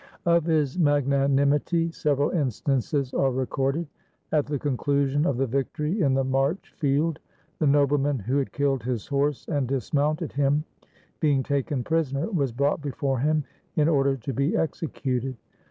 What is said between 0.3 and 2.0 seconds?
his magnanimity